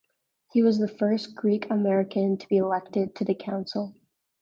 [0.51, 3.93] He was the first Greek-American to be elected to the council.